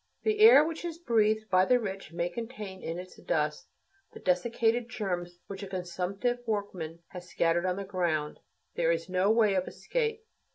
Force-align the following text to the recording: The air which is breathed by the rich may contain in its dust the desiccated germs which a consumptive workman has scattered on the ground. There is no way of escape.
The 0.23 0.39
air 0.39 0.65
which 0.65 0.83
is 0.83 0.97
breathed 0.97 1.47
by 1.51 1.63
the 1.65 1.79
rich 1.79 2.11
may 2.11 2.27
contain 2.27 2.81
in 2.81 2.97
its 2.97 3.17
dust 3.17 3.67
the 4.13 4.19
desiccated 4.19 4.89
germs 4.89 5.37
which 5.45 5.61
a 5.61 5.67
consumptive 5.67 6.39
workman 6.47 7.03
has 7.09 7.29
scattered 7.29 7.67
on 7.67 7.75
the 7.75 7.83
ground. 7.83 8.39
There 8.73 8.91
is 8.91 9.09
no 9.09 9.29
way 9.29 9.53
of 9.53 9.67
escape. 9.67 10.25